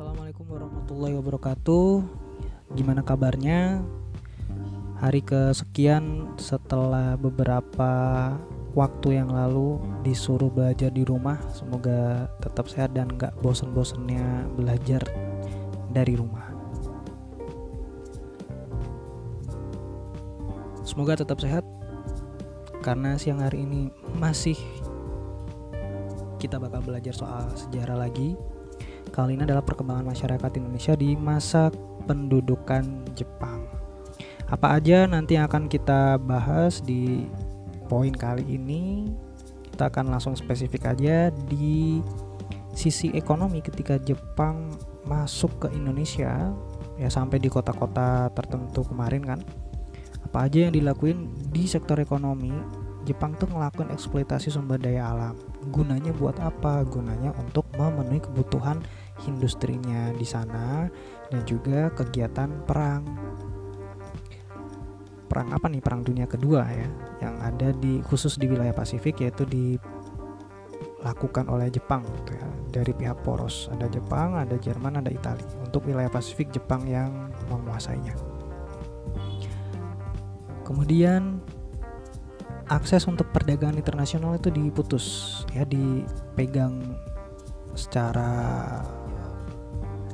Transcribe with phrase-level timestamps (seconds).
[0.00, 1.88] Assalamualaikum warahmatullahi wabarakatuh.
[2.72, 3.84] Gimana kabarnya?
[4.96, 7.92] Hari kesekian setelah beberapa
[8.72, 11.36] waktu yang lalu disuruh belajar di rumah.
[11.52, 15.04] Semoga tetap sehat dan gak bosen-bosennya belajar
[15.92, 16.48] dari rumah.
[20.80, 21.60] Semoga tetap sehat
[22.80, 24.56] karena siang hari ini masih
[26.40, 28.32] kita bakal belajar soal sejarah lagi
[29.10, 31.74] Kali ini adalah perkembangan masyarakat Indonesia di masa
[32.06, 33.66] pendudukan Jepang.
[34.46, 37.26] Apa aja nanti akan kita bahas di
[37.90, 39.10] poin kali ini.
[39.66, 41.98] Kita akan langsung spesifik aja di
[42.70, 44.78] sisi ekonomi ketika Jepang
[45.10, 46.54] masuk ke Indonesia
[46.94, 49.40] ya sampai di kota-kota tertentu kemarin kan.
[50.22, 52.54] Apa aja yang dilakuin di sektor ekonomi
[53.08, 55.34] Jepang tuh ngelakuin eksploitasi sumber daya alam.
[55.72, 56.84] Gunanya buat apa?
[56.84, 58.84] Gunanya untuk memenuhi kebutuhan
[59.28, 60.88] industrinya di sana
[61.28, 63.04] dan juga kegiatan perang.
[65.30, 65.78] Perang apa nih?
[65.78, 66.90] Perang Dunia Kedua ya,
[67.22, 72.46] yang ada di khusus di wilayah Pasifik yaitu dilakukan oleh Jepang gitu ya.
[72.70, 75.46] Dari pihak poros ada Jepang, ada Jerman, ada Italia.
[75.62, 78.14] Untuk wilayah Pasifik Jepang yang menguasainya.
[80.66, 81.42] Kemudian
[82.70, 86.94] akses untuk perdagangan internasional itu diputus ya dipegang
[87.74, 88.78] secara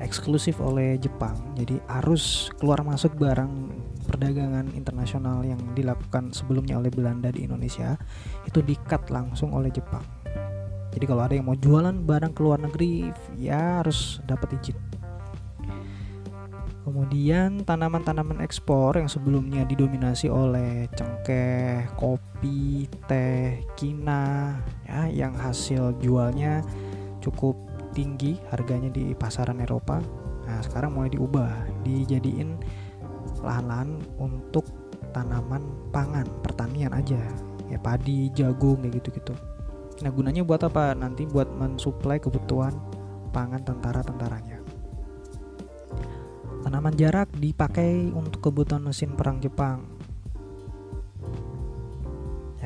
[0.00, 1.36] eksklusif oleh Jepang.
[1.56, 3.52] Jadi arus keluar masuk barang
[4.06, 7.98] perdagangan internasional yang dilakukan sebelumnya oleh Belanda di Indonesia
[8.46, 10.04] itu dikat langsung oleh Jepang.
[10.96, 14.78] Jadi kalau ada yang mau jualan barang ke luar negeri ya harus dapat izin.
[16.86, 24.54] Kemudian tanaman-tanaman ekspor yang sebelumnya didominasi oleh cengkeh, kopi, teh, kina
[24.86, 26.62] ya yang hasil jualnya
[27.18, 27.58] cukup
[27.96, 30.04] tinggi harganya di pasaran Eropa.
[30.44, 32.60] Nah, sekarang mulai diubah, dijadiin
[33.40, 34.68] lahan-lahan untuk
[35.16, 37.18] tanaman pangan, pertanian aja.
[37.72, 39.32] Ya padi, jagung kayak gitu-gitu.
[40.04, 40.92] Nah, gunanya buat apa?
[40.92, 42.76] Nanti buat mensuplai kebutuhan
[43.32, 44.60] pangan tentara-tentaranya.
[46.60, 49.95] Tanaman jarak dipakai untuk kebutuhan mesin perang Jepang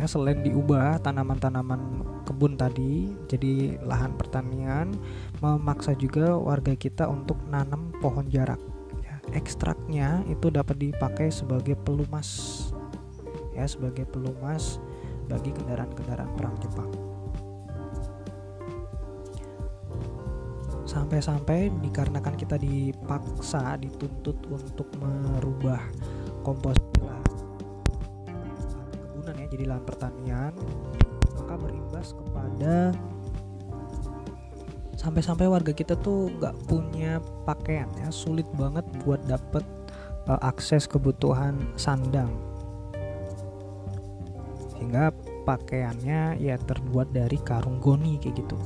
[0.00, 4.96] ya selain diubah tanaman-tanaman kebun tadi jadi lahan pertanian
[5.44, 8.56] memaksa juga warga kita untuk nanam pohon jarak.
[9.04, 12.72] Ya, ekstraknya itu dapat dipakai sebagai pelumas.
[13.52, 14.80] Ya sebagai pelumas
[15.28, 16.88] bagi kendaraan-kendaraan perang Jepang.
[20.88, 25.84] Sampai-sampai dikarenakan kita dipaksa dituntut untuk merubah
[26.40, 26.90] komposisi
[29.50, 30.52] jadi lahan pertanian.
[31.36, 32.94] Maka berimbas kepada
[34.96, 39.64] sampai-sampai warga kita tuh nggak punya pakaian ya sulit banget buat dapet
[40.28, 42.30] uh, akses kebutuhan sandang.
[44.76, 45.12] Sehingga
[45.44, 48.56] pakaiannya ya terbuat dari karung goni kayak gitu.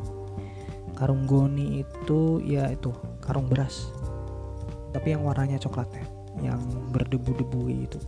[0.95, 3.91] Karung goni itu ya itu karung beras.
[4.95, 6.07] Tapi yang warnanya coklat ya
[6.43, 6.59] yang
[6.91, 7.99] berdebu-debu itu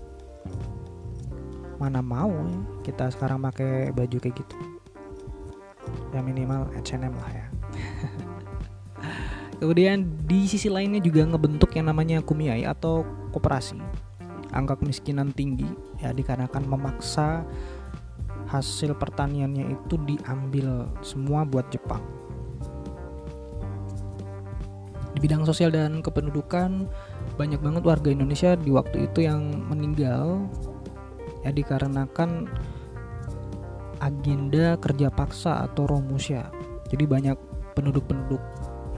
[1.76, 2.58] mana mau ya.
[2.84, 4.56] Kita sekarang pakai baju kayak gitu.
[6.10, 7.46] Ya minimal H&M lah ya.
[9.60, 13.80] Kemudian di sisi lainnya juga ngebentuk yang namanya kumiai atau koperasi.
[14.52, 15.68] Angka kemiskinan tinggi
[16.00, 17.44] ya dikarenakan memaksa
[18.46, 22.04] hasil pertaniannya itu diambil semua buat Jepang.
[25.16, 26.84] Di bidang sosial dan kependudukan
[27.40, 30.44] banyak banget warga Indonesia di waktu itu yang meninggal
[31.46, 32.50] ya dikarenakan
[34.02, 36.50] agenda kerja paksa atau romusya.
[36.90, 37.38] Jadi banyak
[37.78, 38.42] penduduk-penduduk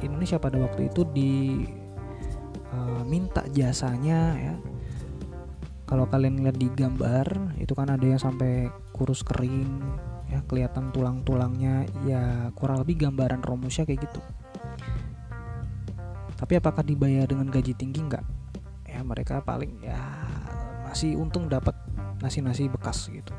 [0.01, 2.25] Indonesia pada waktu itu diminta
[3.45, 4.57] uh, jasanya ya.
[5.89, 9.81] Kalau kalian lihat di gambar itu kan ada yang sampai kurus kering
[10.29, 14.21] ya kelihatan tulang-tulangnya ya kurang lebih gambaran romusya kayak gitu.
[16.39, 18.21] Tapi apakah dibayar dengan gaji tinggi enggak?
[18.85, 19.97] Ya mereka paling ya
[20.89, 21.77] masih untung dapat
[22.25, 23.37] nasi-nasi bekas gitu.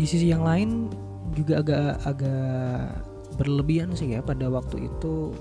[0.00, 0.88] Di sisi yang lain
[1.36, 2.88] juga agak agak
[3.36, 5.32] berlebihan sih ya pada waktu itu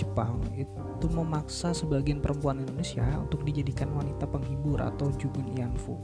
[0.00, 5.94] Jepang itu memaksa sebagian perempuan Indonesia untuk dijadikan wanita penghibur atau jugun yanfu.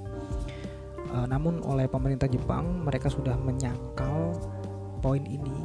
[1.11, 4.37] E, namun oleh pemerintah Jepang mereka sudah menyangkal
[5.01, 5.57] poin ini.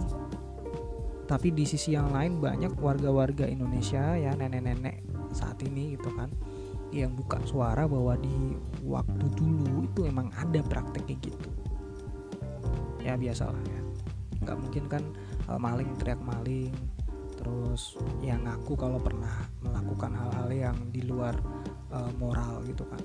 [1.30, 6.30] Tapi di sisi yang lain banyak warga-warga Indonesia ya nenek-nenek saat ini gitu kan
[6.90, 11.50] yang buka suara bahwa di waktu dulu itu emang ada prakteknya gitu.
[13.02, 13.82] Ya biasalah ya.
[14.42, 15.04] Nggak mungkin kan
[15.46, 16.74] uh, maling teriak maling
[17.40, 21.38] terus yang ngaku kalau pernah melakukan hal-hal yang di luar
[21.94, 23.02] uh, moral gitu kan.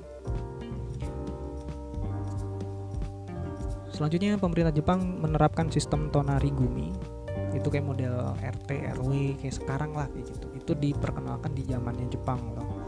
[3.94, 7.13] Selanjutnya pemerintah Jepang menerapkan sistem tonari gumi
[7.54, 10.46] itu kayak model RT RW kayak sekarang lah kayak gitu.
[10.58, 12.84] Itu diperkenalkan di zamannya Jepang loh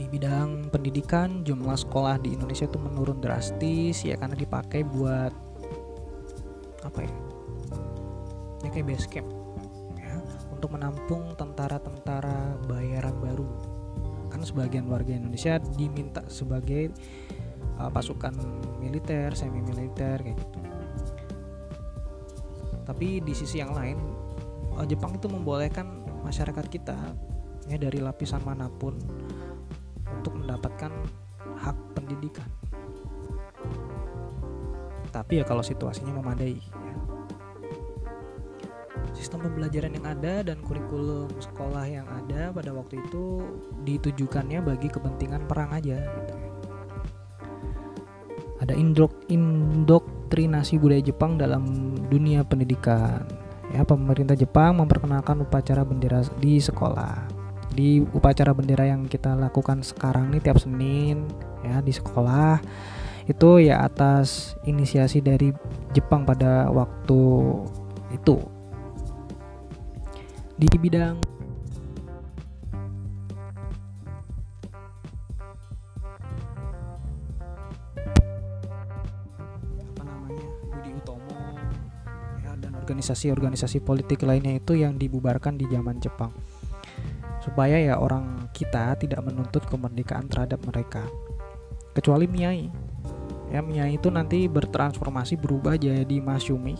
[0.00, 5.28] di bidang pendidikan jumlah sekolah di Indonesia itu menurun drastis ya karena dipakai buat
[6.80, 7.12] apa ya
[8.64, 9.28] ya kayak base camp
[10.00, 10.16] ya
[10.48, 13.44] untuk menampung tentara-tentara bayaran baru.
[14.32, 16.96] Kan sebagian warga Indonesia diminta sebagai
[17.76, 18.32] uh, pasukan
[18.80, 20.69] militer semi militer kayak gitu
[22.90, 24.02] tapi di sisi yang lain
[24.74, 26.98] uh, Jepang itu membolehkan masyarakat kita
[27.70, 28.98] ya dari lapisan mana pun
[30.10, 30.90] untuk mendapatkan
[31.54, 32.50] hak pendidikan
[35.14, 36.94] tapi ya kalau situasinya memadai ya.
[39.14, 43.38] sistem pembelajaran yang ada dan kurikulum sekolah yang ada pada waktu itu
[43.86, 46.34] ditujukannya bagi kepentingan perang aja gitu
[48.58, 49.14] ada indok
[50.30, 51.66] indoktrinasi budaya Jepang dalam
[52.06, 53.26] dunia pendidikan.
[53.74, 57.26] Ya, pemerintah Jepang memperkenalkan upacara bendera di sekolah.
[57.74, 61.26] Di upacara bendera yang kita lakukan sekarang nih tiap Senin
[61.66, 62.62] ya di sekolah
[63.26, 65.50] itu ya atas inisiasi dari
[65.90, 67.22] Jepang pada waktu
[68.14, 68.38] itu.
[70.54, 71.18] Di bidang
[83.00, 86.36] organisasi-organisasi politik lainnya itu yang dibubarkan di zaman Jepang.
[87.40, 91.08] Supaya ya orang kita tidak menuntut kemerdekaan terhadap mereka.
[91.96, 92.68] Kecuali Miyai
[93.48, 96.76] ya Miyai itu nanti bertransformasi berubah jadi Masyumi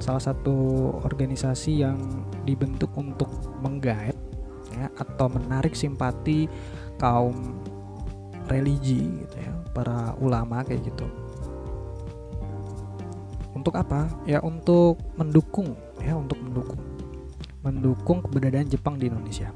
[0.00, 2.00] salah satu organisasi yang
[2.48, 3.28] dibentuk untuk
[3.60, 4.16] menggait
[4.72, 6.48] ya atau menarik simpati
[6.96, 7.60] kaum
[8.48, 11.06] religi gitu ya para ulama kayak gitu
[13.66, 14.06] untuk apa?
[14.30, 16.78] Ya untuk mendukung ya untuk mendukung.
[17.66, 19.50] Mendukung keberadaan Jepang di Indonesia.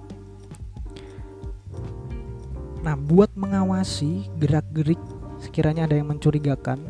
[2.83, 4.99] Nah buat mengawasi gerak-gerik
[5.39, 6.83] sekiranya ada yang mencurigakan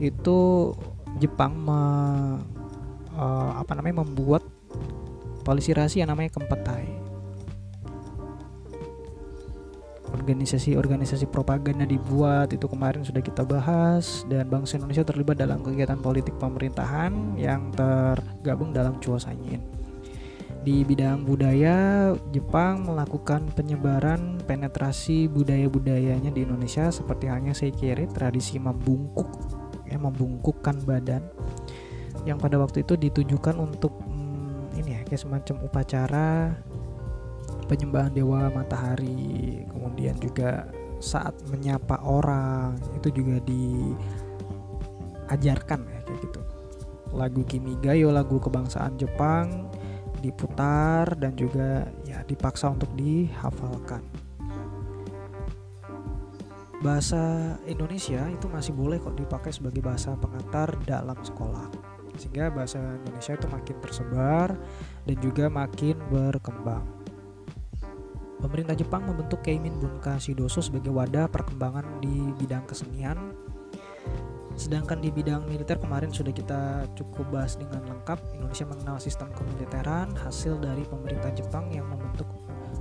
[0.00, 0.72] itu
[1.20, 1.80] Jepang me,
[3.20, 4.40] uh, apa namanya membuat
[5.44, 6.99] polisi rahasia namanya Kempetai
[10.30, 16.38] organisasi-organisasi propaganda dibuat itu kemarin sudah kita bahas dan bangsa Indonesia terlibat dalam kegiatan politik
[16.38, 19.58] pemerintahan yang tergabung dalam Cuosanyin.
[20.62, 29.26] Di bidang budaya, Jepang melakukan penyebaran penetrasi budaya-budayanya di Indonesia seperti halnya seikiri, tradisi membungkuk,
[29.88, 31.26] ya membungkukkan badan
[32.28, 36.52] yang pada waktu itu ditujukan untuk hmm, ini ya kayak semacam upacara
[37.70, 40.66] penyembahan dewa matahari kemudian juga
[40.98, 43.38] saat menyapa orang itu juga
[45.30, 46.42] diajarkan ya kayak gitu.
[47.14, 49.70] Lagu Kimigayo lagu kebangsaan Jepang
[50.18, 54.02] diputar dan juga ya dipaksa untuk dihafalkan.
[56.82, 61.70] Bahasa Indonesia itu masih boleh kok dipakai sebagai bahasa pengantar dalam sekolah.
[62.18, 64.58] Sehingga bahasa Indonesia itu makin tersebar
[65.08, 66.99] dan juga makin berkembang
[68.40, 73.36] Pemerintah Jepang membentuk Keimin Bunka Shidoso sebagai wadah perkembangan di bidang kesenian.
[74.56, 78.16] Sedangkan di bidang militer kemarin sudah kita cukup bahas dengan lengkap.
[78.32, 82.28] Indonesia mengenal sistem kemiliteran hasil dari pemerintah Jepang yang membentuk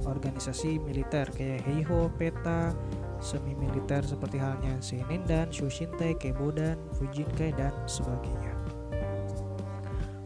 [0.08, 2.72] organisasi militer kayak Heiho, PETA,
[3.20, 8.56] semi militer seperti halnya Seinin dan Shushinte, Kebodan, Fujinkai dan sebagainya.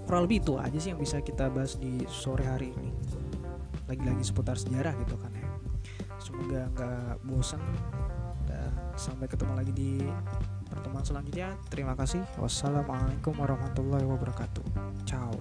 [0.06, 2.94] Kurang lebih itu aja sih yang bisa kita bahas di sore hari ini
[3.94, 5.48] lagi-lagi seputar sejarah gitu kan ya.
[6.18, 7.62] Semoga nggak bosan
[8.50, 10.02] dan sampai ketemu lagi di
[10.68, 11.54] pertemuan selanjutnya.
[11.70, 12.26] Terima kasih.
[12.42, 14.66] Wassalamualaikum warahmatullahi wabarakatuh.
[15.06, 15.32] Ciao.